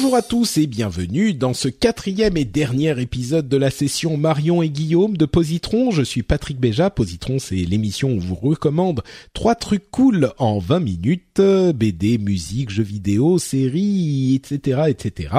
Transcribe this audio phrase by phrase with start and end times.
[0.00, 4.62] Bonjour à tous et bienvenue dans ce quatrième et dernier épisode de la session Marion
[4.62, 5.90] et Guillaume de Positron.
[5.90, 6.88] Je suis Patrick Béja.
[6.88, 9.02] Positron, c'est l'émission où vous recommande
[9.34, 11.40] trois trucs cool en 20 minutes.
[11.40, 15.34] BD, musique, jeux vidéo, séries, etc., etc.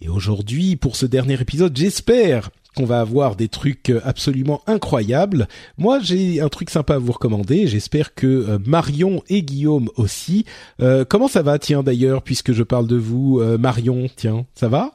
[0.00, 5.48] Et aujourd'hui, pour ce dernier épisode, j'espère qu'on va avoir des trucs absolument incroyables.
[5.78, 7.66] Moi, j'ai un truc sympa à vous recommander.
[7.66, 10.44] J'espère que euh, Marion et Guillaume aussi.
[10.80, 14.68] Euh, comment ça va, tiens, d'ailleurs, puisque je parle de vous, euh, Marion, tiens, ça
[14.68, 14.92] va?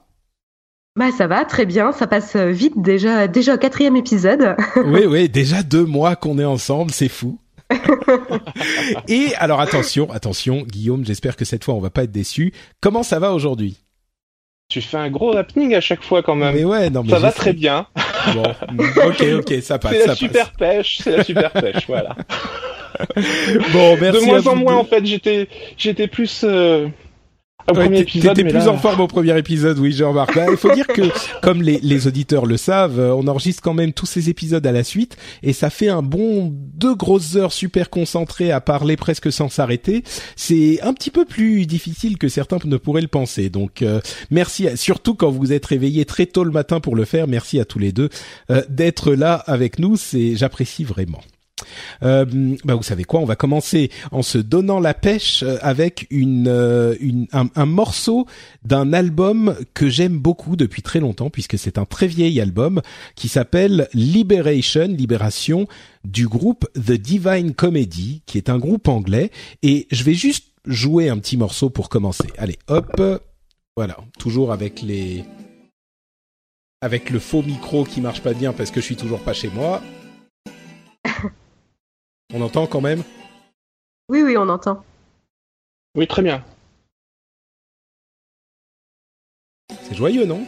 [0.98, 4.58] Bah ça va très bien, ça passe vite déjà déjà au quatrième épisode.
[4.86, 7.40] oui oui, déjà deux mois qu'on est ensemble, c'est fou.
[9.08, 12.52] Et alors attention, attention, Guillaume, j'espère que cette fois on va pas être déçu.
[12.82, 13.78] Comment ça va aujourd'hui?
[14.72, 16.56] Tu fais un gros happening à chaque fois quand même.
[16.56, 17.88] Mais ouais, non, mais ça va très bien.
[18.34, 18.44] Bon,
[19.06, 19.92] ok, ok, ça passe.
[19.92, 22.16] C'est la super pêche, c'est la super pêche, voilà.
[23.74, 24.22] Bon, merci.
[24.22, 26.42] De moins en moins, en fait, j'étais, j'étais plus.
[26.44, 26.88] Euh
[27.70, 28.36] au ouais, premier épisode.
[28.36, 28.72] T'étais plus là...
[28.72, 30.36] en forme au premier épisode, oui, j'ai remarqué.
[30.36, 31.02] Bah, il faut dire que,
[31.42, 34.72] comme les, les auditeurs le savent, euh, on enregistre quand même tous ces épisodes à
[34.72, 39.32] la suite, et ça fait un bon deux grosses heures super concentrées à parler presque
[39.32, 40.04] sans s'arrêter.
[40.36, 43.50] C'est un petit peu plus difficile que certains ne pourraient le penser.
[43.50, 47.06] Donc, euh, merci, à, surtout quand vous êtes réveillés très tôt le matin pour le
[47.06, 47.28] faire.
[47.28, 48.10] Merci à tous les deux
[48.50, 49.98] euh, d'être là avec nous.
[49.98, 51.22] C'est, j'apprécie vraiment.
[52.04, 52.26] Euh,
[52.64, 56.96] bah vous savez quoi On va commencer en se donnant la pêche avec une, euh,
[57.32, 58.26] un, un, morceau
[58.64, 62.82] d'un album que j'aime beaucoup depuis très longtemps puisque c'est un très vieil album
[63.16, 65.68] qui s'appelle Liberation, Libération
[66.04, 69.32] du groupe The Divine Comedy, qui est un groupe anglais.
[69.62, 72.28] Et je vais juste jouer un petit morceau pour commencer.
[72.38, 73.02] Allez, hop,
[73.76, 75.24] voilà, toujours avec les
[76.82, 79.50] avec le faux micro qui marche pas bien parce que je suis toujours pas chez
[79.50, 79.82] moi.
[82.34, 83.04] On entend quand même
[84.08, 84.84] Oui, oui, on entend.
[85.96, 86.44] Oui, très bien.
[89.84, 90.46] C'est joyeux, non?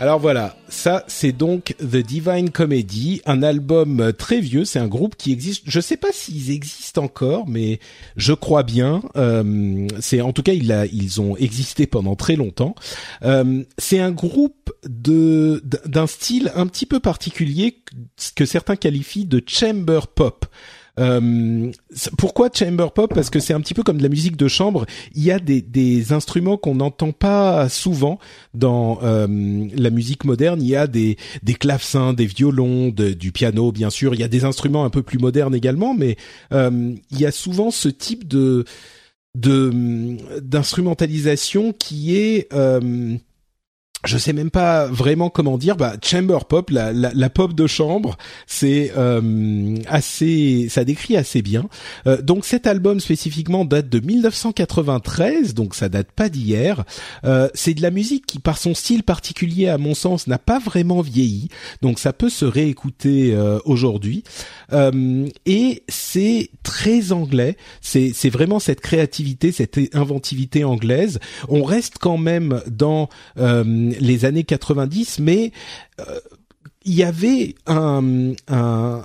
[0.00, 5.16] Alors voilà, ça c'est donc The Divine Comedy, un album très vieux, c'est un groupe
[5.16, 7.80] qui existe, je sais pas s'ils existent encore, mais
[8.16, 12.76] je crois bien, euh, c'est en tout cas ils, ont existé pendant très longtemps.
[13.24, 17.82] Euh, c'est un groupe de d'un style un petit peu particulier
[18.36, 20.46] que certains qualifient de chamber pop.
[20.98, 21.70] Euh,
[22.16, 23.12] pourquoi chamber pop?
[23.14, 24.86] Parce que c'est un petit peu comme de la musique de chambre.
[25.14, 28.18] Il y a des, des instruments qu'on n'entend pas souvent
[28.54, 29.26] dans euh,
[29.74, 30.60] la musique moderne.
[30.62, 34.14] Il y a des, des clavecins, des violons, du piano, bien sûr.
[34.14, 36.16] Il y a des instruments un peu plus modernes également, mais
[36.52, 38.64] euh, il y a souvent ce type de
[39.34, 43.16] de d'instrumentalisation qui est euh,
[44.04, 45.76] je sais même pas vraiment comment dire.
[45.76, 48.16] Bah, chamber pop, la, la, la pop de chambre,
[48.46, 51.68] c'est euh, assez, ça décrit assez bien.
[52.06, 56.84] Euh, donc cet album spécifiquement date de 1993, donc ça date pas d'hier.
[57.24, 60.60] Euh, c'est de la musique qui, par son style particulier, à mon sens, n'a pas
[60.60, 61.48] vraiment vieilli.
[61.82, 64.22] Donc ça peut se réécouter euh, aujourd'hui.
[64.72, 67.56] Euh, et c'est très anglais.
[67.80, 71.18] C'est, c'est vraiment cette créativité, cette inventivité anglaise.
[71.48, 73.08] On reste quand même dans
[74.00, 75.52] les années 90, mais
[76.00, 76.20] euh,
[76.84, 79.04] il y avait un, un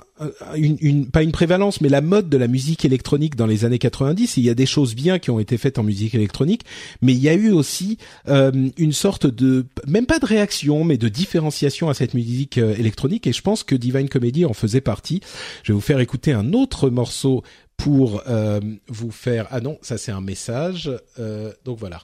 [0.56, 3.78] une, une, pas une prévalence, mais la mode de la musique électronique dans les années
[3.78, 4.36] 90.
[4.36, 6.62] Il y a des choses bien qui ont été faites en musique électronique,
[7.02, 7.98] mais il y a eu aussi
[8.28, 12.74] euh, une sorte de, même pas de réaction, mais de différenciation à cette musique euh,
[12.76, 13.26] électronique.
[13.26, 15.20] Et je pense que Divine Comedy en faisait partie.
[15.62, 17.42] Je vais vous faire écouter un autre morceau
[17.76, 19.46] pour euh, vous faire.
[19.50, 20.90] Ah non, ça c'est un message.
[21.18, 22.02] Euh, donc voilà.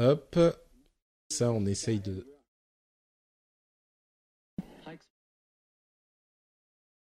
[0.00, 0.38] Hop,
[1.30, 2.26] ça on essaye de.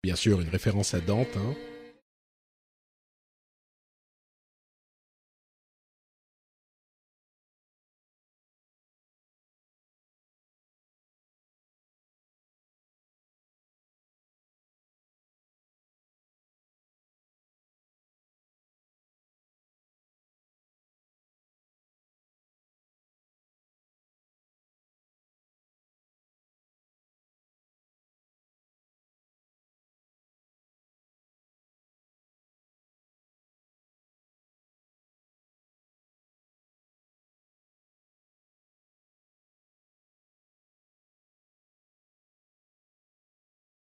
[0.03, 1.37] Bien sûr, une référence à Dante.
[1.37, 1.55] Hein.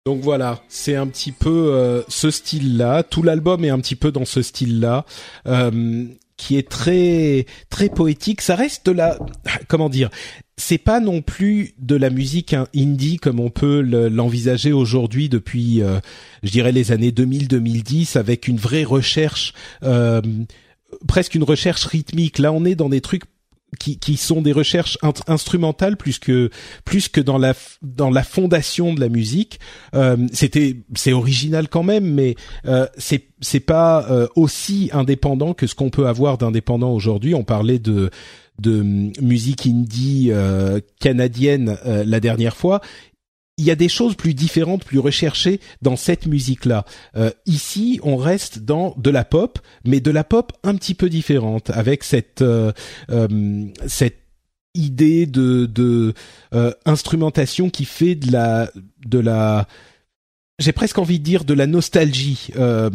[0.08, 3.04] Donc voilà, c'est un petit peu euh, ce style-là.
[3.04, 5.06] Tout l'album est un petit peu dans ce style-là,
[5.50, 6.06] euh,
[6.38, 8.40] qui est très très poétique.
[8.40, 9.20] Ça reste de la,
[9.68, 10.10] comment dire,
[10.56, 16.00] c'est pas non plus de la musique indie comme on peut l'envisager aujourd'hui depuis, euh,
[16.42, 19.54] je dirais les années 2000-2010, avec une vraie recherche,
[21.06, 22.40] presque une recherche rythmique.
[22.40, 23.26] Là, on est dans des trucs
[23.80, 24.98] qui, qui sont des recherches
[25.28, 26.50] instrumentales plus que
[26.86, 29.60] plus que dans la dans la fondation de la musique.
[29.94, 32.36] Euh, c'était c'est original quand même, mais
[32.66, 37.36] euh, c'est c'est pas euh, aussi indépendant que ce qu'on peut avoir d'indépendant aujourd'hui.
[37.36, 38.10] On parlait de
[38.60, 38.82] de
[39.22, 42.82] musique indie euh, canadienne euh, la dernière fois
[43.58, 46.86] il y a des choses plus différentes, plus recherchées dans cette musique-là.
[47.16, 51.10] Euh, ici, on reste dans de la pop, mais de la pop un petit peu
[51.10, 52.72] différente, avec cette euh,
[53.10, 54.20] euh, cette
[54.76, 56.14] idée de, de
[56.86, 58.70] instrumentation qui fait de la
[59.08, 59.68] de la
[60.60, 62.48] j'ai presque envie de dire de la nostalgie.
[62.58, 62.90] Euh,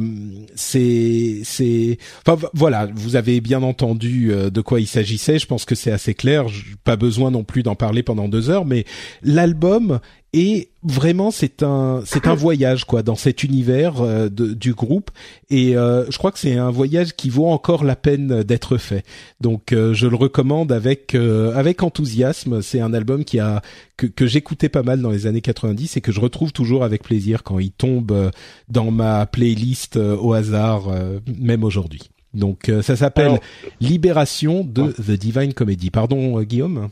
[0.57, 5.39] c'est, c'est, enfin voilà, vous avez bien entendu de quoi il s'agissait.
[5.39, 6.47] Je pense que c'est assez clair.
[6.83, 8.85] Pas besoin non plus d'en parler pendant deux heures, mais
[9.23, 10.01] l'album
[10.35, 15.11] et vraiment c'est un c'est un voyage quoi dans cet univers euh, du groupe.
[15.51, 19.05] Et euh, je crois que c'est un voyage qui vaut encore la peine d'être fait.
[19.41, 22.63] Donc euh, je le recommande avec avec enthousiasme.
[22.63, 23.61] C'est un album qui a
[23.99, 27.03] que, que j'écoutais pas mal dans les années 90 et que je retrouve toujours avec
[27.03, 28.31] plaisir quand il tombe
[28.69, 30.85] dans ma playlist au hasard
[31.39, 32.11] même aujourd'hui.
[32.33, 33.39] Donc ça s'appelle
[33.81, 35.91] Libération de The Divine Comedy.
[35.91, 36.89] Pardon Guillaume?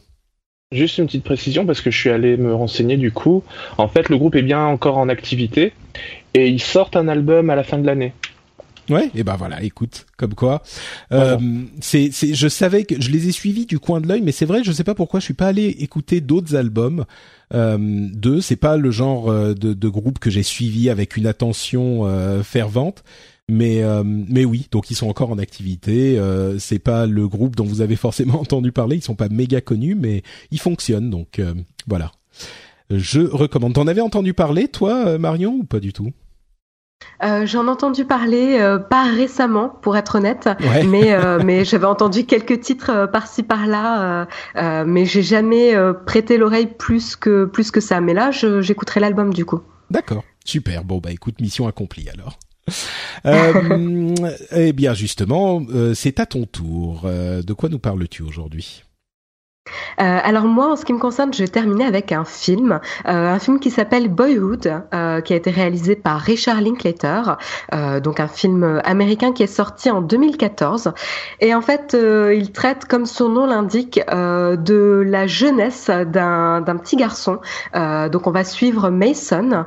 [0.73, 3.43] Juste une petite précision parce que je suis allé me renseigner du coup.
[3.77, 5.73] En fait, le groupe est bien encore en activité
[6.33, 8.13] et ils sortent un album à la fin de l'année.
[8.89, 10.63] Ouais, et ben voilà, écoute, comme quoi.
[11.11, 11.39] Euh,
[11.81, 14.47] c'est, c'est, je savais que je les ai suivis du coin de l'œil, mais c'est
[14.47, 17.05] vrai, je sais pas pourquoi je suis pas allé écouter d'autres albums
[17.53, 18.41] euh, d'eux.
[18.41, 22.45] C'est pas le genre euh, de, de groupe que j'ai suivi avec une attention euh,
[22.45, 23.03] fervente.
[23.51, 26.19] Mais euh, mais oui, donc ils sont encore en activité.
[26.19, 28.97] Euh, c'est pas le groupe dont vous avez forcément entendu parler.
[28.97, 31.11] Ils sont pas méga connus, mais ils fonctionnent.
[31.11, 31.55] Donc euh,
[31.87, 32.13] voilà.
[32.91, 33.75] Je recommande.
[33.75, 36.11] T'en avais entendu parler, toi, Marion, ou pas du tout?
[37.25, 38.59] Euh, J'en ai entendu parler,
[38.91, 40.49] pas récemment, pour être honnête,
[40.87, 44.27] mais mais j'avais entendu quelques titres par-ci par-là,
[44.85, 45.73] mais j'ai jamais
[46.05, 48.01] prêté l'oreille plus que plus que ça.
[48.01, 49.61] Mais là, j'écouterai l'album du coup.
[49.91, 50.83] D'accord, super.
[50.83, 52.39] Bon bah écoute, mission accomplie alors.
[53.27, 54.15] Euh,
[54.53, 57.03] eh bien justement, euh, c'est à ton tour.
[57.05, 58.85] Euh, de quoi nous parles-tu aujourd'hui?
[60.01, 63.35] Euh, alors moi, en ce qui me concerne, je vais terminer avec un film, euh,
[63.35, 67.37] un film qui s'appelle Boyhood, euh, qui a été réalisé par Richard Linklater,
[68.03, 70.93] donc un film américain qui est sorti en 2014.
[71.41, 77.41] Et en fait, il traite, comme son nom l'indique, de la jeunesse d'un petit garçon.
[77.75, 79.65] donc on va suivre Mason,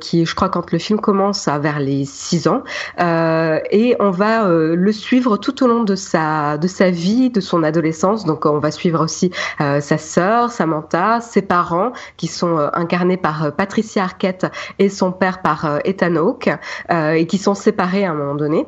[0.00, 2.62] qui, je crois, quand le film commence, vers les 6 ans,
[2.98, 7.62] et on va le suivre tout au long de sa de sa vie, de son
[7.62, 8.24] adolescence.
[8.24, 9.19] Donc on va suivre aussi
[9.60, 14.46] euh, sa sœur Samantha, ses parents qui sont euh, incarnés par euh, Patricia Arquette
[14.78, 16.50] et son père par Ethan Hawke
[16.90, 18.66] et qui sont séparés à un moment donné.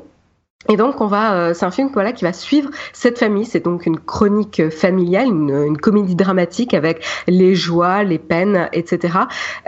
[0.68, 3.44] Et donc on va, euh, c'est un film voilà qui va suivre cette famille.
[3.44, 9.18] C'est donc une chronique familiale, une, une, comédie dramatique avec les joies, les peines, etc.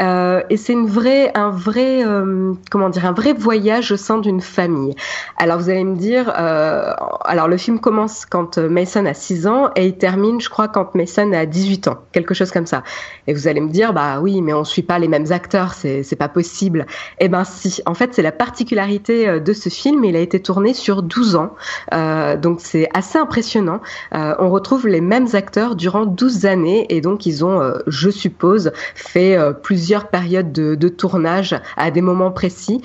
[0.01, 4.19] Euh, et c'est une vraie, un vrai, euh, comment dire, un vrai voyage au sein
[4.19, 4.95] d'une famille.
[5.37, 6.93] Alors vous allez me dire, euh,
[7.25, 10.95] alors le film commence quand Mason a 6 ans et il termine, je crois, quand
[10.95, 12.85] Mason a 18 ans, quelque chose comme ça.
[13.27, 16.17] Et vous allez me dire, bah oui, mais on suit pas les mêmes acteurs, c'est
[16.17, 16.87] pas possible.
[17.19, 20.05] Eh ben si, en fait c'est la particularité de ce film.
[20.05, 21.55] Il a été tourné 12 ans.
[21.93, 23.81] Euh, donc c'est assez impressionnant.
[24.15, 28.11] Euh, on retrouve les mêmes acteurs durant 12 années et donc ils ont, euh, je
[28.11, 32.83] suppose, fait plusieurs périodes de, de, tournage à des moments précis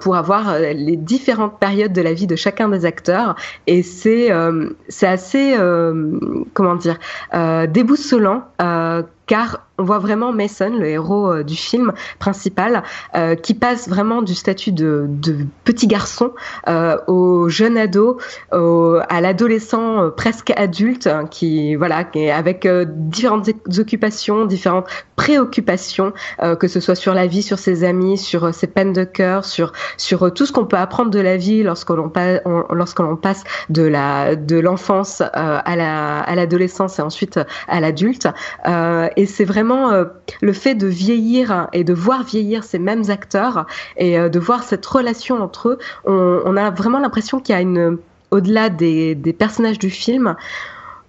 [0.00, 3.34] pour avoir les différentes périodes de la vie de chacun des acteurs.
[3.66, 4.30] Et c'est
[4.88, 5.56] c'est assez,
[6.54, 6.98] comment dire,
[7.68, 8.44] déboussolant
[9.30, 12.82] car on voit vraiment Mason, le héros euh, du film principal,
[13.14, 15.08] euh, qui passe vraiment du statut de,
[15.64, 16.32] petit garçon
[16.68, 18.18] euh, au jeune ado,
[18.50, 26.12] à l'adolescent presque adulte, hein, qui voilà, avec différentes occupations, différentes préoccupations,
[26.58, 29.72] que ce soit sur la vie, sur ses amis, sur ses peines de cœur, sur
[30.34, 36.20] tout ce qu'on peut apprendre de la vie lorsque l'on passe de l'enfance à la
[36.20, 38.28] à l'adolescence et ensuite à l'adulte.
[39.26, 40.04] C'est vraiment euh,
[40.40, 44.62] le fait de vieillir et de voir vieillir ces mêmes acteurs et euh, de voir
[44.62, 47.98] cette relation entre eux, on, a vraiment l'impression qu'il y a une,
[48.30, 50.36] au-delà des, personnages du film,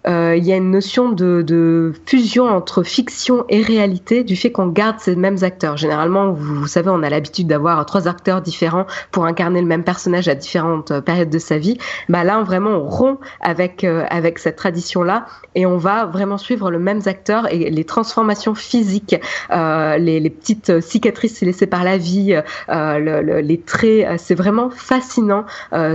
[0.05, 4.67] il y a une notion de, de, fusion entre fiction et réalité du fait qu'on
[4.67, 5.77] garde ces mêmes acteurs.
[5.77, 10.27] Généralement, vous, savez, on a l'habitude d'avoir trois acteurs différents pour incarner le même personnage
[10.27, 11.77] à différentes euh, périodes de sa vie.
[12.09, 16.71] Bah là, vraiment, on rompt avec euh, avec cette tradition-là et on va vraiment suivre
[16.71, 19.15] le même acteur et les transformations physiques,
[19.51, 22.39] euh, les, les, petites cicatrices laissées par la vie,
[22.69, 24.19] le, le, les traits.
[24.19, 25.45] C'est vraiment fascinant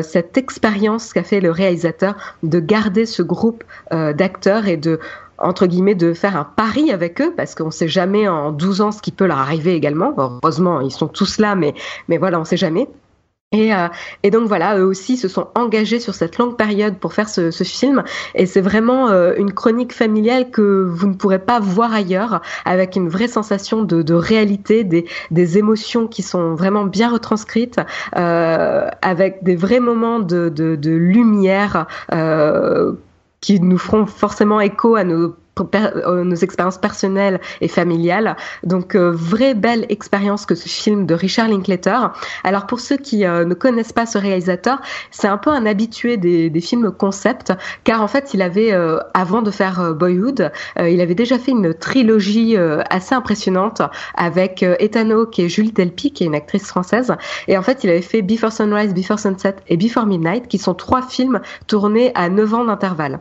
[0.03, 3.65] cette expérience qu'a fait le réalisateur de garder ce groupe
[3.97, 5.01] euh, d'acteurs et de
[5.39, 8.93] entre guillemets de faire un pari avec eux parce qu'on sait jamais en 12 ans
[8.93, 10.15] ce qui peut leur arriver également.
[10.17, 11.75] heureusement, ils sont tous là, mais
[12.09, 12.89] mais voilà, on sait jamais.
[13.53, 13.87] Et, euh,
[14.25, 17.51] et, donc voilà, eux aussi se sont engagés sur cette longue période pour faire ce,
[17.63, 18.03] film.
[18.35, 22.97] Et c'est vraiment euh, une chronique familiale que vous ne pourrez pas voir ailleurs, avec
[22.97, 27.81] une vraie sensation de, réalité, des, des, émotions qui sont vraiment bien retranscrites,
[28.13, 31.87] avec des vrais moments de, de, lumière
[33.41, 38.37] qui nous feront forcément écho à nos nos expériences personnelles et familiales.
[38.63, 42.13] Donc, euh, vraie belle expérience que ce film de Richard Linklater.
[42.45, 46.19] Alors, pour ceux qui euh, ne connaissent pas ce réalisateur, c'est un peu un habitué
[46.19, 47.53] des, des films concept,
[47.85, 48.73] car en fait, il avait,
[49.15, 52.57] avant de faire Boyhood, il avait déjà fait une trilogie
[52.91, 53.83] assez impressionnante
[54.15, 57.15] avec Ethan Hawke et Julie Delpy, qui est une actrice française.
[57.49, 60.75] Et en fait, il avait fait Before Sunrise, Before Sunset et Before Midnight, qui sont
[60.75, 63.21] trois films tournés à 9 ans d'intervalle.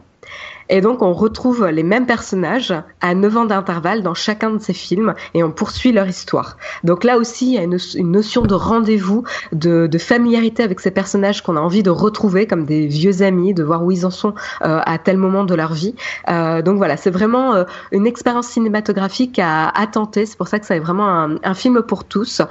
[0.70, 4.74] Et donc on retrouve les mêmes personnages à 9 ans d'intervalle dans chacun de ces
[4.74, 6.58] films et on poursuit leur histoire.
[6.84, 10.92] Donc là aussi, il y a une, notion de rendez-vous, de, de, familiarité avec ces
[10.92, 14.10] personnages qu'on a envie de retrouver comme des vieux amis, de voir où ils en
[14.10, 15.96] sont euh, à tel moment de leur vie.
[16.30, 20.26] Euh, donc voilà, c'est vraiment euh, une expérience cinématographique à, à tenter.
[20.26, 22.42] C'est pour ça que ça est vraiment un, un film pour tous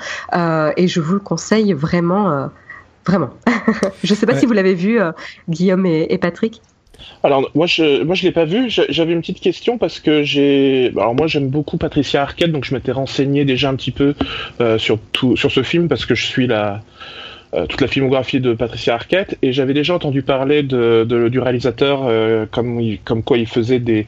[0.76, 2.48] et je vous le conseille vraiment.
[3.06, 3.30] Vraiment.
[4.02, 4.98] je ne sais pas si vous l'avez vu,
[5.48, 6.62] Guillaume et, et Patrick.
[7.25, 8.68] Alors moi je moi je l'ai pas vu.
[8.68, 12.75] J'avais une petite question parce que j'ai alors moi j'aime beaucoup Patricia Arquette donc je
[12.75, 14.14] m'étais renseigné déjà un petit peu
[14.61, 16.82] euh, sur tout sur ce film parce que je suis la
[17.54, 22.44] euh, toute la filmographie de Patricia Arquette et j'avais déjà entendu parler du réalisateur euh,
[22.46, 24.06] comme quoi il faisait des,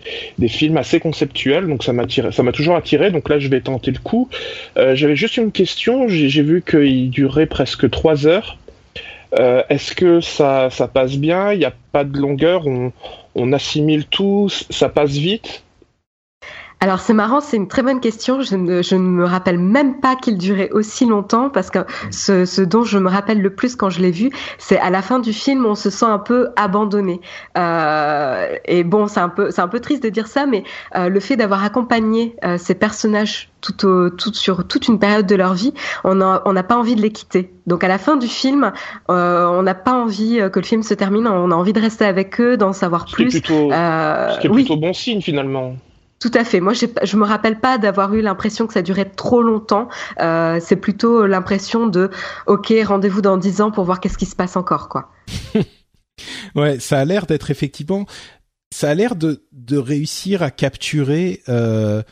[0.49, 3.93] films assez conceptuels donc ça m'a ça m'a toujours attiré donc là je vais tenter
[3.93, 4.29] le coup.
[4.76, 8.59] J'avais juste une question j'ai vu qu'il durait presque trois heures.
[9.38, 11.52] Euh, est-ce que ça, ça passe bien?
[11.52, 12.66] Il n'y a pas de longueur?
[12.66, 12.93] On,
[13.35, 14.49] on assimile tout?
[14.49, 15.65] Ça passe vite?
[16.87, 18.40] Alors c'est marrant, c'est une très bonne question.
[18.43, 21.81] Je ne, je ne me rappelle même pas qu'il durait aussi longtemps parce que
[22.12, 25.02] ce, ce, dont je me rappelle le plus quand je l'ai vu, c'est à la
[25.02, 27.21] fin du film, on se sent un peu abandonné.
[27.59, 30.62] Euh, et bon, c'est un peu, c'est un peu triste de dire ça, mais
[30.95, 35.26] euh, le fait d'avoir accompagné euh, ces personnages tout, au, tout sur toute une période
[35.26, 35.75] de leur vie,
[36.05, 37.50] on n'a on pas envie de les quitter.
[37.66, 38.71] Donc à la fin du film,
[39.11, 41.26] euh, on n'a pas envie que le film se termine.
[41.26, 43.40] On a envie de rester avec eux, d'en savoir plus.
[43.40, 44.81] Plutôt, euh, ce qui est plutôt oui.
[44.81, 45.75] bon signe finalement.
[46.18, 46.61] Tout à fait.
[46.61, 49.88] Moi, je me rappelle pas d'avoir eu l'impression que ça durait trop longtemps.
[50.20, 52.11] Euh, c'est plutôt l'impression de,
[52.46, 55.12] ok, rendez-vous dans dix ans pour voir qu'est-ce qui se passe encore, quoi.
[56.54, 58.06] ouais, ça a l'air d'être effectivement,
[58.75, 62.02] ça a l'air de, de réussir à capturer euh,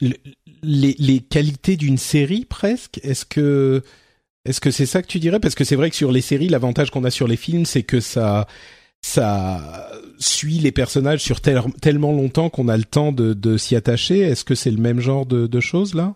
[0.00, 3.00] les, les qualités d'une série presque.
[3.02, 3.82] Est-ce que
[4.44, 5.38] est-ce que c'est ça que tu dirais?
[5.38, 7.84] Parce que c'est vrai que sur les séries, l'avantage qu'on a sur les films, c'est
[7.84, 8.46] que ça
[9.02, 13.76] ça suit les personnages sur tel, tellement longtemps qu'on a le temps de, de s'y
[13.76, 14.20] attacher.
[14.20, 16.14] Est-ce que c'est le même genre de, de choses là?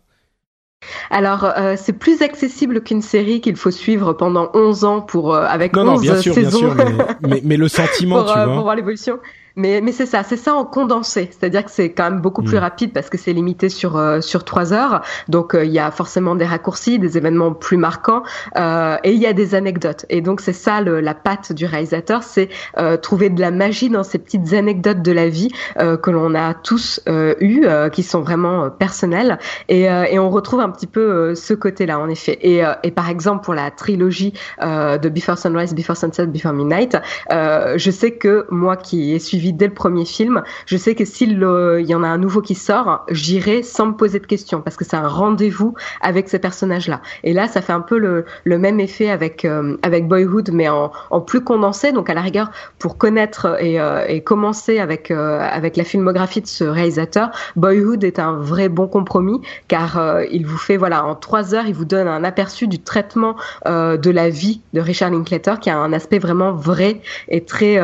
[1.10, 5.44] Alors, euh, c'est plus accessible qu'une série qu'il faut suivre pendant 11 ans pour euh,
[5.44, 6.74] avec non, 11 non, bien sûr, saisons.
[6.74, 8.54] Bien sûr, mais, mais, mais, le sentiment, pour, tu euh, vois.
[8.54, 9.18] Pour voir l'évolution.
[9.56, 11.30] Mais, mais c'est ça, c'est ça en condensé.
[11.30, 12.60] C'est-à-dire que c'est quand même beaucoup plus mm.
[12.60, 15.02] rapide parce que c'est limité sur euh, sur trois heures.
[15.28, 18.22] Donc euh, il y a forcément des raccourcis, des événements plus marquants
[18.56, 20.04] euh, et il y a des anecdotes.
[20.10, 23.88] Et donc c'est ça le, la patte du réalisateur, c'est euh, trouver de la magie
[23.88, 28.70] dans ces petites anecdotes de la vie que l'on a tous eues, qui sont vraiment
[28.70, 29.38] personnelles.
[29.68, 32.38] Et, et on retrouve un petit peu ce côté-là en effet.
[32.42, 36.96] Et, et par exemple pour la trilogie de Before Sunrise, Before Sunset, Before Midnight,
[37.30, 41.32] je sais que moi qui ai suivi dès le premier film, je sais que s'il
[41.32, 44.84] y en a un nouveau qui sort, j'irai sans me poser de questions parce que
[44.84, 47.00] c'est un rendez-vous avec ces personnages-là.
[47.24, 48.24] Et là, ça fait un peu le,
[48.58, 50.90] même effet avec euh, avec Boyhood, mais en,
[51.26, 51.92] plus condensé.
[51.92, 56.46] Donc à la rigueur, pour connaître et, euh, commencer avec euh, avec la filmographie de
[56.46, 61.54] ce réalisateur, Boyhood est un vrai bon compromis car il vous fait voilà en trois
[61.54, 63.36] heures, il vous donne un aperçu du traitement
[63.66, 67.78] de la vie de Richard Linklater qui a un aspect vraiment vrai et très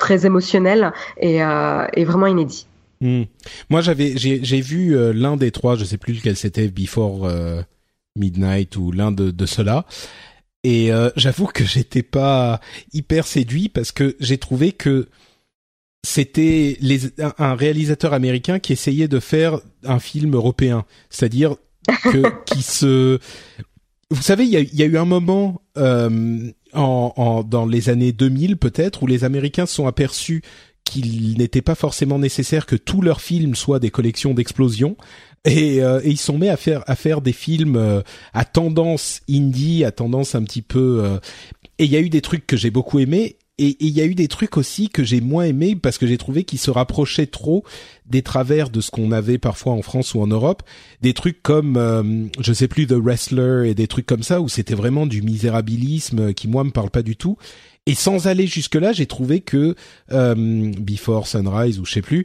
[0.00, 2.66] très émotionnel et, euh, et vraiment inédit.
[3.00, 3.22] Hmm.
[3.68, 7.62] Moi, j'avais, j'ai vu euh, l'un des trois, je sais plus lequel c'était, Before euh,
[8.16, 9.86] Midnight ou l'un de, de ceux-là.
[10.62, 12.60] Et j'avoue que j'étais pas
[12.92, 15.08] hyper séduit parce que j'ai trouvé que
[16.04, 17.00] c'était les,
[17.38, 21.56] un réalisateur américain qui essayait de faire un film européen, c'est-à-dire
[22.04, 23.18] que qui se
[24.10, 27.88] vous savez, il y a, y a, eu un moment euh, en, en, dans les
[27.88, 30.42] années 2000 peut-être où les Américains se sont aperçus
[30.84, 34.96] qu'il n'était pas forcément nécessaire que tous leurs films soient des collections d'explosions
[35.44, 38.02] et, euh, et, ils sont mis à faire à faire des films euh,
[38.34, 41.02] à tendance indie, à tendance un petit peu.
[41.02, 41.18] Euh,
[41.78, 44.06] et il y a eu des trucs que j'ai beaucoup aimés et il y a
[44.06, 47.26] eu des trucs aussi que j'ai moins aimés parce que j'ai trouvé qu'ils se rapprochaient
[47.26, 47.62] trop
[48.06, 50.62] des travers de ce qu'on avait parfois en France ou en Europe,
[51.02, 54.48] des trucs comme euh, je sais plus The Wrestler et des trucs comme ça où
[54.48, 57.36] c'était vraiment du misérabilisme qui moi me parle pas du tout.
[57.84, 59.74] Et sans aller jusque là, j'ai trouvé que
[60.10, 62.24] euh, Before Sunrise ou je sais plus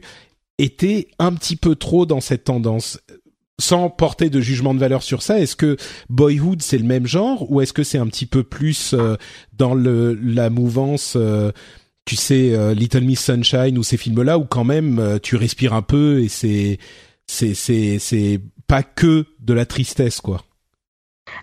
[0.58, 2.98] était un petit peu trop dans cette tendance
[3.58, 5.76] sans porter de jugement de valeur sur ça, est-ce que
[6.10, 9.16] Boyhood c'est le même genre ou est-ce que c'est un petit peu plus euh,
[9.54, 11.52] dans le la mouvance euh,
[12.04, 15.72] tu sais euh, Little Miss Sunshine ou ces films là où quand même tu respires
[15.72, 16.78] un peu et c'est
[17.26, 20.45] c'est c'est c'est pas que de la tristesse quoi?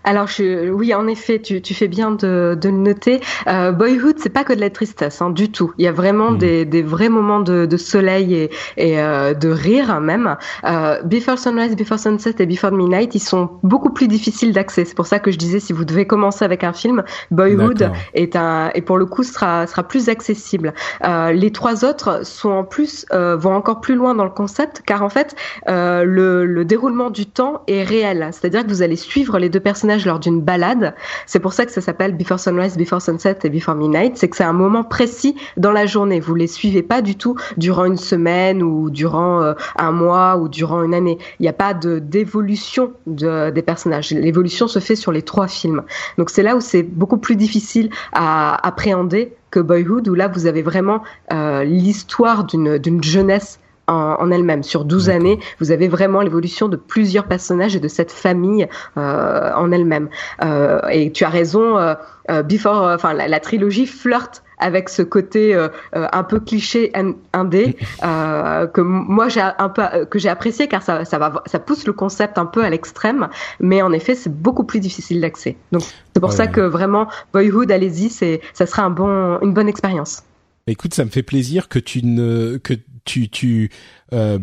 [0.04, 3.20] Alors je, oui, en effet, tu, tu fais bien de, de le noter.
[3.46, 5.72] Euh, Boyhood, c'est pas que de la tristesse, hein, du tout.
[5.78, 6.38] Il y a vraiment mm.
[6.38, 10.36] des, des, vrais moments de, de soleil et, et euh, de rire même.
[10.64, 14.84] Euh, Before Sunrise, Before Sunset et Before Midnight, ils sont beaucoup plus difficiles d'accès.
[14.84, 18.36] C'est pour ça que je disais, si vous devez commencer avec un film, Boyhood est
[18.36, 20.74] un et pour le coup sera sera plus accessible.
[21.04, 24.82] Euh, les trois autres sont en plus euh, vont encore plus loin dans le concept,
[24.84, 25.34] car en fait
[25.68, 28.28] euh, le, le déroulement du temps est réel.
[28.32, 29.73] C'est-à-dire que vous allez suivre les deux personnes
[30.04, 30.94] lors d'une balade.
[31.26, 34.16] C'est pour ça que ça s'appelle Before Sunrise, Before Sunset et Before Midnight.
[34.16, 36.20] C'est que c'est un moment précis dans la journée.
[36.20, 40.48] Vous les suivez pas du tout durant une semaine ou durant euh, un mois ou
[40.48, 41.18] durant une année.
[41.40, 44.10] Il n'y a pas de d'évolution de, des personnages.
[44.10, 45.82] L'évolution se fait sur les trois films.
[46.18, 50.46] Donc c'est là où c'est beaucoup plus difficile à appréhender que Boyhood, où là vous
[50.46, 54.62] avez vraiment euh, l'histoire d'une jeunesse en, elle-même.
[54.62, 58.66] Sur 12 années, vous avez vraiment l'évolution de plusieurs personnages et de cette famille
[58.96, 60.08] euh, en elle-même.
[60.42, 61.94] Euh, et tu as raison, euh,
[62.30, 66.92] euh Before, euh, enfin la, la, trilogie flirte avec ce côté euh, un peu cliché
[67.32, 71.86] indé que moi j'ai un peu que j'ai apprécié car ça, ça va ça pousse
[71.86, 73.28] le concept un peu à l'extrême.
[73.60, 75.56] Mais en effet c'est beaucoup plus difficile d'accès.
[75.72, 75.82] Donc
[76.14, 80.22] c'est pour ça que vraiment Boyhood allez-y c'est ça sera un bon une bonne expérience
[80.66, 82.74] Écoute, ça me fait plaisir que tu ne que
[83.04, 83.70] tu tu
[84.12, 84.38] euh,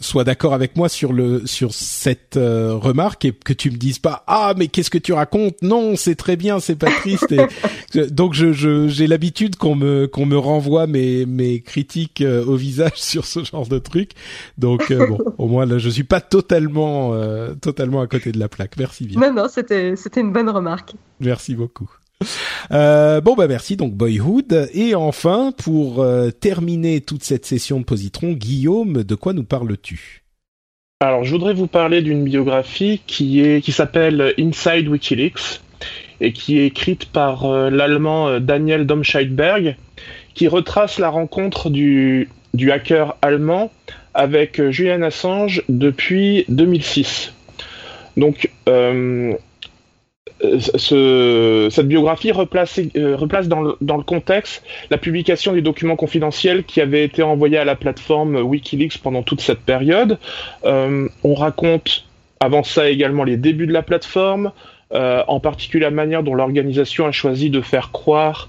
[0.00, 3.98] sois d'accord avec moi sur le sur cette euh, remarque et que tu me dises
[3.98, 5.60] pas ah mais qu'est-ce que tu racontes?
[5.60, 7.34] Non c'est très bien c'est pas triste
[8.10, 12.96] donc je j'ai l'habitude qu'on me qu'on me renvoie mes mes critiques euh, au visage
[12.96, 14.12] sur ce genre de truc.
[14.56, 17.12] Donc bon au moins là je suis pas totalement
[17.60, 18.76] totalement à côté de la plaque.
[18.78, 19.20] Merci bien.
[19.20, 20.94] Non non c'était c'était une bonne remarque.
[21.20, 21.90] Merci beaucoup
[22.72, 23.76] euh, bon bah merci.
[23.76, 24.68] Donc Boyhood.
[24.72, 30.24] Et enfin pour euh, terminer toute cette session de positron, Guillaume, de quoi nous parles-tu?
[31.00, 35.60] Alors je voudrais vous parler d'une biographie qui est qui s'appelle Inside WikiLeaks
[36.20, 39.76] et qui est écrite par euh, l'allemand Daniel Domscheidberg
[40.34, 43.70] qui retrace la rencontre du du hacker allemand
[44.14, 47.32] avec Julian Assange depuis 2006.
[48.18, 49.32] Donc euh,
[50.40, 55.96] ce, cette biographie replace, euh, replace dans, le, dans, le, contexte la publication des documents
[55.96, 60.18] confidentiels qui avaient été envoyés à la plateforme Wikileaks pendant toute cette période.
[60.64, 62.04] Euh, on raconte
[62.40, 64.52] avant ça également les débuts de la plateforme,
[64.92, 68.48] euh, en particulier la manière dont l'organisation a choisi de faire croire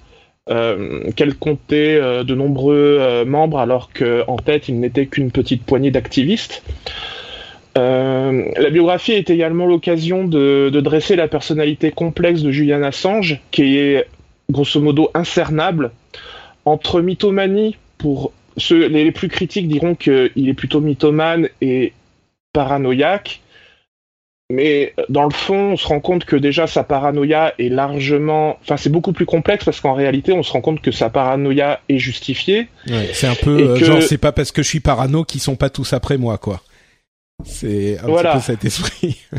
[1.16, 6.64] qu'elle comptait de nombreux membres alors qu'en tête il n'était qu'une petite poignée d'activistes.
[7.80, 14.08] La biographie est également l'occasion de, dresser la personnalité complexe de Julian Assange, qui est
[14.52, 15.92] grosso modo incernable,
[16.66, 21.94] entre mythomanie pour ceux, les plus critiques diront qu'il est plutôt mythomane et
[22.54, 23.42] paranoïaque.
[24.52, 28.58] Mais dans le fond, on se rend compte que déjà sa paranoïa est largement.
[28.62, 31.82] Enfin, c'est beaucoup plus complexe parce qu'en réalité, on se rend compte que sa paranoïa
[31.88, 32.68] est justifiée.
[33.14, 33.60] c'est un peu.
[33.60, 36.40] Euh, genre, c'est pas parce que je suis parano qu'ils sont pas tous après moi,
[36.40, 36.64] quoi.
[37.44, 39.18] C'est un petit peu cet esprit.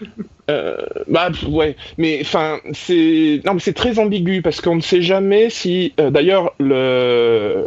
[0.50, 0.76] Euh,
[1.08, 5.48] bah ouais, mais enfin c'est non mais c'est très ambigu parce qu'on ne sait jamais
[5.48, 7.64] si euh, d'ailleurs le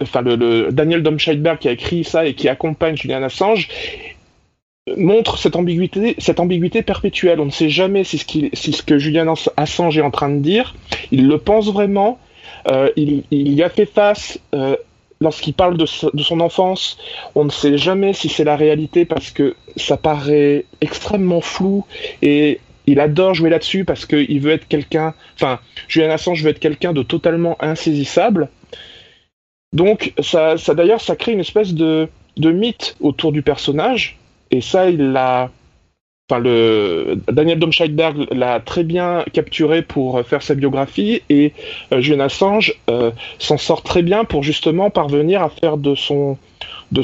[0.00, 3.68] enfin le, Daniel Domscheidberg qui a écrit ça et qui accompagne Julian Assange
[4.96, 7.38] montre cette ambiguïté cette ambiguïté perpétuelle.
[7.38, 10.38] On ne sait jamais si ce, si ce que Julian Assange est en train de
[10.38, 10.74] dire,
[11.12, 12.18] il le pense vraiment.
[12.72, 14.38] Euh, il, il, y a fait face
[15.20, 16.98] lorsqu'il parle de, son enfance,
[17.34, 21.84] on ne sait jamais si c'est la réalité parce que ça paraît extrêmement flou
[22.22, 26.60] et il adore jouer là-dessus parce qu'il veut être quelqu'un, enfin, Julian Assange veut être
[26.60, 28.50] quelqu'un de totalement insaisissable.
[29.72, 34.18] Donc, ça, d'ailleurs, ça crée une espèce de, de mythe autour du personnage
[34.50, 35.50] et ça, il l'a
[36.30, 41.52] Enfin, le Daniel Domscheidberg l'a très bien capturé pour faire sa biographie et
[41.92, 46.38] euh, Julian Assange euh, s'en sort très bien pour justement parvenir à faire de son
[46.92, 47.02] de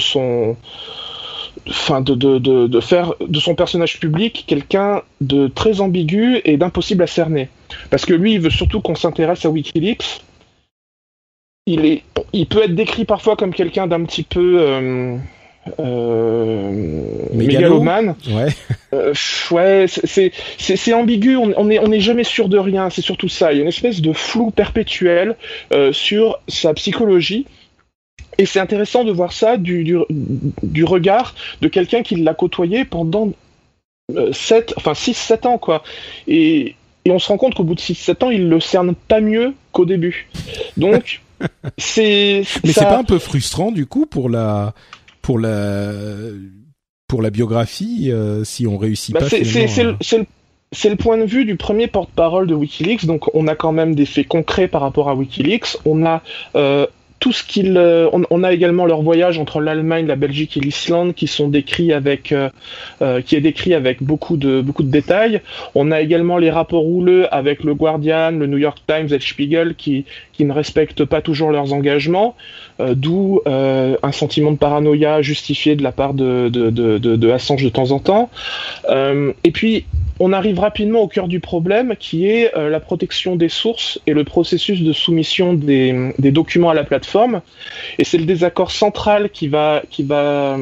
[2.80, 7.50] faire de son personnage public quelqu'un de très ambigu et d'impossible à cerner.
[7.90, 10.22] Parce que lui il veut surtout qu'on s'intéresse à WikiLeaks.
[11.66, 15.18] Il est il peut être décrit parfois comme quelqu'un d'un petit peu euh,
[15.78, 16.72] euh,
[17.32, 18.16] mégalomane.
[18.28, 18.48] Ouais.
[18.92, 19.14] Euh,
[19.50, 21.36] ouais, c'est c'est ambigu.
[21.36, 22.90] On, on est on n'est jamais sûr de rien.
[22.90, 23.52] C'est surtout ça.
[23.52, 25.36] Il y a une espèce de flou perpétuel
[25.72, 27.46] euh, sur sa psychologie.
[28.38, 29.98] Et c'est intéressant de voir ça du, du,
[30.62, 33.32] du regard de quelqu'un qui l'a côtoyé pendant
[34.32, 35.82] 7, enfin 6-7 ans, quoi.
[36.26, 39.20] Et, et on se rend compte qu'au bout de 6-7 ans, il le cerne pas
[39.20, 40.28] mieux qu'au début.
[40.76, 41.20] Donc,
[41.78, 42.42] c'est.
[42.64, 44.74] Mais c'est pas un peu frustrant, du coup, pour la
[45.30, 45.92] pour la
[47.06, 49.28] pour la biographie euh, si on réussit bah, pas.
[50.72, 53.94] C'est le, point de vue du premier porte-parole de WikiLeaks, donc on a quand même
[53.94, 55.76] des faits concrets par rapport à WikiLeaks.
[55.84, 56.22] On a
[56.56, 56.86] euh,
[57.20, 61.14] tout ce qu'il, euh, on, a également leur voyage entre l'Allemagne, la Belgique et l'Islande
[61.14, 62.48] qui sont décrits avec, euh,
[63.02, 65.42] euh, qui est décrit avec beaucoup de beaucoup de détails.
[65.74, 69.20] On a également les rapports houleux avec le Guardian, le New York Times et le
[69.20, 72.34] Spiegel qui qui ne respectent pas toujours leurs engagements,
[72.94, 77.90] d'où un sentiment de paranoïa justifié de la part de de, de, Assange de temps
[77.92, 78.30] en temps.
[78.88, 79.84] et puis
[80.20, 84.12] on arrive rapidement au cœur du problème qui est euh, la protection des sources et
[84.12, 87.40] le processus de soumission des, documents à la plateforme.
[87.98, 90.58] Et c'est le désaccord central qui va, qui va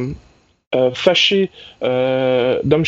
[0.77, 1.51] euh, fâcher
[1.83, 2.85] euh, Dom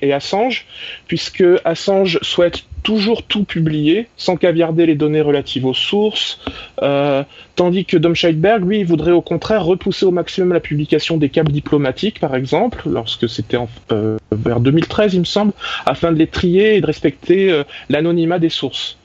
[0.00, 0.66] et Assange,
[1.08, 6.38] puisque Assange souhaite toujours tout publier, sans caviarder les données relatives aux sources,
[6.82, 7.24] euh,
[7.56, 11.50] tandis que Dom Scheidberg, lui, voudrait au contraire repousser au maximum la publication des câbles
[11.50, 13.56] diplomatiques, par exemple, lorsque c'était
[13.90, 15.52] euh, vers 2013, il me semble,
[15.86, 18.98] afin de les trier et de respecter euh, l'anonymat des sources.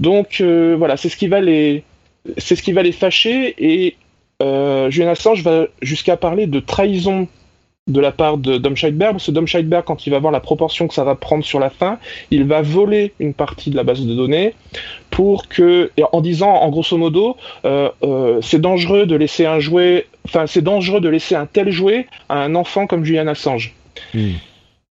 [0.00, 1.84] Donc voilà, c'est ce qui va les,
[2.36, 3.96] c'est ce qui va les fâcher et
[4.90, 7.28] Julian Assange va jusqu'à parler de trahison
[7.86, 9.18] de la part de Dom Scheidberg.
[9.18, 11.68] Ce Dom Scheidberg, quand il va voir la proportion que ça va prendre sur la
[11.68, 11.98] fin,
[12.30, 14.54] il va voler une partie de la base de données
[15.10, 20.06] pour que, en disant, en grosso modo, euh, euh, c'est dangereux de laisser un jouet,
[20.24, 23.74] enfin, c'est dangereux de laisser un tel jouet à un enfant comme Julian Assange.
[24.14, 24.32] Hmm.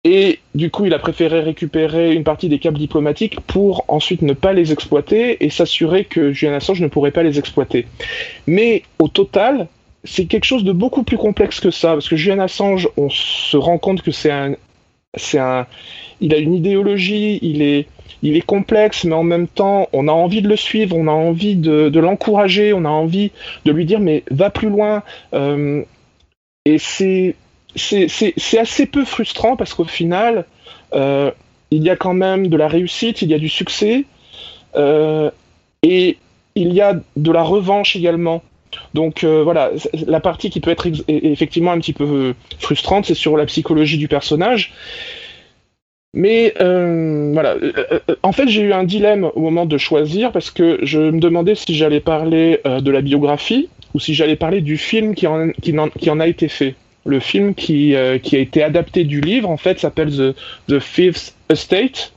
[0.04, 4.34] Et du coup, il a préféré récupérer une partie des câbles diplomatiques pour ensuite ne
[4.34, 7.86] pas les exploiter et s'assurer que Julian Assange ne pourrait pas les exploiter.
[8.48, 9.68] Mais au total,
[10.04, 13.58] c'est quelque chose de beaucoup plus complexe que ça, parce que Julian Assange, on se
[13.58, 14.56] rend compte que c'est un,
[15.16, 15.68] c'est un,
[16.20, 17.88] il a une idéologie, il est,
[18.24, 21.12] il est complexe, mais en même temps, on a envie de le suivre, on a
[21.12, 23.32] envie de, de l'encourager, on a envie
[23.66, 25.04] de lui dire mais va plus loin.
[25.34, 25.84] Euh,
[26.66, 27.36] et c'est,
[27.76, 30.46] c'est, c'est, assez peu frustrant parce qu'au final,
[30.94, 31.32] euh,
[31.72, 34.06] il y a quand même de la réussite, il y a du succès,
[34.76, 35.32] euh,
[35.82, 36.18] et
[36.56, 38.44] il y a de la revanche également.
[38.94, 39.72] Donc euh, voilà,
[40.08, 43.98] la partie qui peut être effectivement un petit peu euh, frustrante, c'est sur la psychologie
[43.98, 44.74] du personnage.
[46.14, 47.56] Mais euh, voilà,
[48.22, 51.56] en fait j'ai eu un dilemme au moment de choisir parce que je me demandais
[51.56, 56.28] si j'allais parler de la biographie ou si j'allais parler du film qui en, a
[56.28, 56.76] été fait.
[57.06, 60.34] Le film qui, a été adapté du livre en fait s'appelle
[60.68, 62.12] The Fifth Estate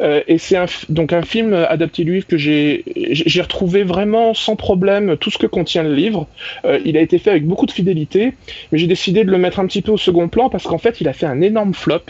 [0.00, 2.82] Euh, et c'est un, donc un film adapté du livre que j'ai
[3.40, 6.26] retrouvé vraiment sans problème tout ce que contient le livre.
[6.64, 8.34] Euh, il a été fait avec beaucoup de fidélité,
[8.72, 11.00] mais j'ai décidé de le mettre un petit peu au second plan parce qu'en fait,
[11.00, 12.02] il a fait un énorme flop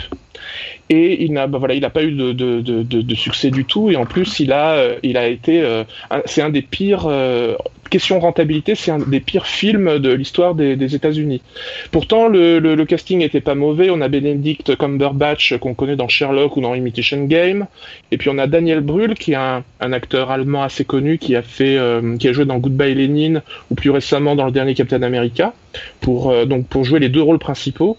[0.90, 3.64] et il n'a bah voilà il n'a pas eu de, de, de, de, succès du
[3.64, 5.84] tout et en plus il a euh, il a été euh,
[6.26, 7.56] c'est un des pires euh,
[7.88, 11.42] question rentabilité c'est un des pires films de l'histoire des, des États-Unis
[11.90, 16.08] pourtant le, le, le, casting était pas mauvais on a Benedict Cumberbatch qu'on connaît dans
[16.08, 17.66] Sherlock ou dans Imitation Game
[18.10, 21.36] et puis on a Daniel Brühl qui est un, un acteur allemand assez connu qui
[21.36, 21.78] a fait
[22.18, 25.52] qui a joué dans Goodbye Lenin ou plus récemment dans le dernier Captain America
[26.00, 27.96] pour donc pour jouer les deux rôles principaux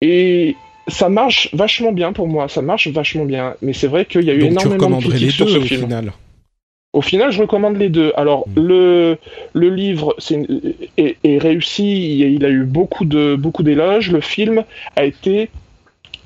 [0.00, 0.56] et
[0.88, 3.54] ça marche vachement bien pour moi, ça marche vachement bien.
[3.62, 5.82] Mais c'est vrai qu'il y a eu énormément de critiques sur ce film.
[5.82, 6.12] Final.
[6.92, 8.12] Au final, je recommande les deux.
[8.16, 8.60] Alors, hmm.
[8.60, 9.18] le,
[9.52, 10.16] le livre
[10.96, 14.10] est, est, réussi, il a eu beaucoup de beaucoup d'éloges.
[14.10, 14.64] Le film
[14.96, 15.50] a été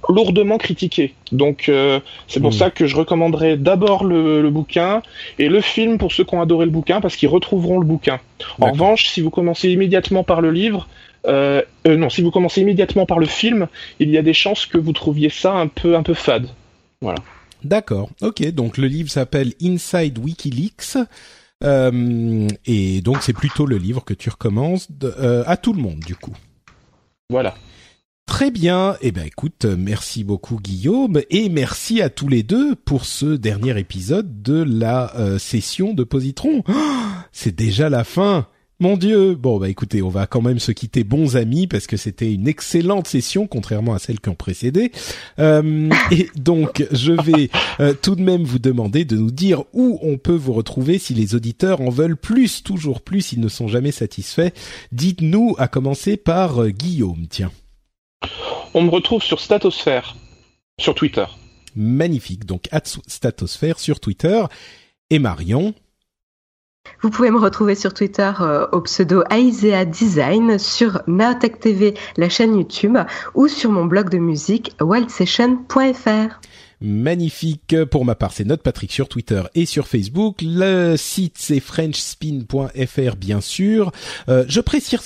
[0.08, 1.14] lourdement critiqué.
[1.32, 2.54] Donc, euh, c'est pour hmm.
[2.54, 5.02] ça que je recommanderais d'abord le, le, bouquin
[5.38, 8.20] et le film pour ceux qui ont adoré le bouquin, parce qu'ils retrouveront le bouquin.
[8.60, 10.88] En revanche, si vous commencez immédiatement par le livre,
[11.26, 13.66] euh, euh, non, si vous commencez immédiatement par le film,
[13.98, 16.48] il y a des chances que vous trouviez ça un peu, un peu fade.
[17.00, 17.18] Voilà.
[17.64, 18.10] D'accord.
[18.20, 18.46] Ok.
[18.52, 20.98] Donc le livre s'appelle Inside WikiLeaks.
[21.62, 26.00] Euh, et donc c'est plutôt le livre que tu recommences euh, à tout le monde
[26.00, 26.34] du coup.
[27.30, 27.54] Voilà.
[28.26, 28.96] Très bien.
[29.00, 33.78] Eh ben écoute, merci beaucoup Guillaume et merci à tous les deux pour ce dernier
[33.78, 36.62] épisode de la euh, session de Positron.
[36.68, 36.72] Oh,
[37.32, 38.46] c'est déjà la fin.
[38.80, 39.36] Mon Dieu.
[39.36, 42.48] Bon, bah écoutez, on va quand même se quitter bons amis parce que c'était une
[42.48, 44.90] excellente session, contrairement à celle qui ont précédé.
[45.38, 50.00] Euh, et donc, je vais euh, tout de même vous demander de nous dire où
[50.02, 53.68] on peut vous retrouver si les auditeurs en veulent plus, toujours plus, ils ne sont
[53.68, 54.50] jamais satisfaits.
[54.90, 57.52] Dites-nous, à commencer par euh, Guillaume, tiens.
[58.74, 60.16] On me retrouve sur Statosphère,
[60.80, 61.26] sur Twitter.
[61.76, 62.68] Magnifique, donc
[63.06, 64.42] Statosphère sur Twitter.
[65.10, 65.74] Et Marion
[67.04, 72.30] vous pouvez me retrouver sur Twitter euh, au pseudo Aisea Design, sur Naotech TV, la
[72.30, 72.96] chaîne YouTube,
[73.34, 76.40] ou sur mon blog de musique wildsession.fr
[76.80, 77.76] magnifique.
[77.90, 80.36] Pour ma part, c'est Note Patrick sur Twitter et sur Facebook.
[80.42, 83.92] Le site, c'est frenchspin.fr, bien sûr.
[84.28, 84.98] Euh, je précise,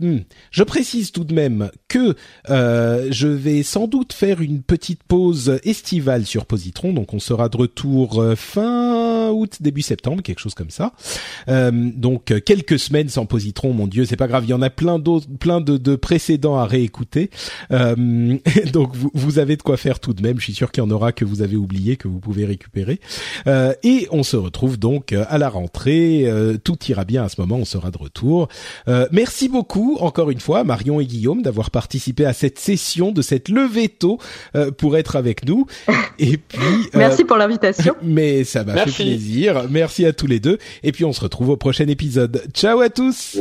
[0.00, 0.18] hmm,
[0.50, 2.14] je précise tout de même que
[2.50, 7.48] euh, je vais sans doute faire une petite pause estivale sur Positron, donc on sera
[7.48, 10.92] de retour euh, fin août, début septembre, quelque chose comme ça.
[11.46, 14.44] donc quelques semaines sans Positron, mon Dieu, c'est pas grave.
[14.44, 17.30] Il y en a plein d'autres, plein de, de, précédents à réécouter.
[17.70, 20.38] donc vous, vous avez de quoi faire tout de même.
[20.38, 23.00] Je suis sûr qu'il y en aura que vous avez oublié que vous pouvez récupérer.
[23.46, 26.24] Euh, et on se retrouve donc euh, à la rentrée.
[26.26, 28.48] Euh, tout ira bien à ce moment, on sera de retour.
[29.12, 33.48] merci beaucoup encore une fois Marion et Guillaume d'avoir participé à cette session de cette
[33.48, 34.18] levée tôt
[34.76, 35.66] pour être avec nous.
[36.18, 37.94] Et puis merci pour l'invitation.
[38.02, 39.64] Mais ça m'a fait plaisir.
[39.70, 40.58] Merci à tous les deux.
[40.82, 42.42] Et puis on se retrouve au prochain épisode.
[42.52, 43.38] Ciao à tous.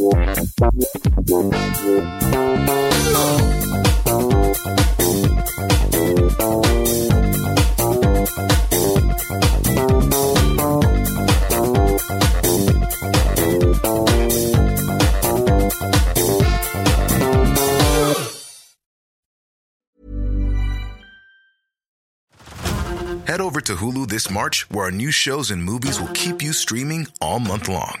[0.00, 0.08] Head
[23.40, 27.06] over to Hulu this March, where our new shows and movies will keep you streaming
[27.20, 28.00] all month long.